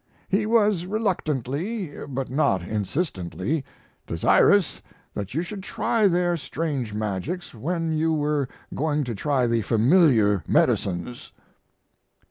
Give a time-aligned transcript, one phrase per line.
[0.29, 3.63] He was recurrently, but not insistently,
[4.07, 4.81] desirous
[5.13, 10.43] that you should try their strange magics when you were going to try the familiar
[10.47, 11.31] medicines.